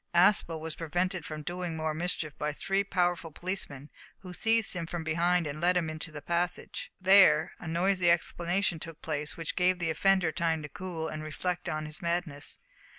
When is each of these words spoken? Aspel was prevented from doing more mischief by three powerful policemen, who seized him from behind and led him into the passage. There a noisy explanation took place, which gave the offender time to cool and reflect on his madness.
Aspel 0.15 0.59
was 0.59 0.73
prevented 0.73 1.25
from 1.25 1.43
doing 1.43 1.75
more 1.77 1.93
mischief 1.93 2.35
by 2.39 2.53
three 2.53 2.83
powerful 2.83 3.29
policemen, 3.29 3.91
who 4.21 4.33
seized 4.33 4.73
him 4.75 4.87
from 4.87 5.03
behind 5.03 5.45
and 5.45 5.61
led 5.61 5.77
him 5.77 5.91
into 5.91 6.11
the 6.11 6.23
passage. 6.23 6.91
There 6.99 7.51
a 7.59 7.67
noisy 7.67 8.09
explanation 8.09 8.79
took 8.79 8.99
place, 9.03 9.37
which 9.37 9.55
gave 9.55 9.77
the 9.77 9.91
offender 9.91 10.31
time 10.31 10.63
to 10.63 10.69
cool 10.69 11.07
and 11.07 11.21
reflect 11.21 11.69
on 11.69 11.85
his 11.85 12.01
madness. 12.01 12.57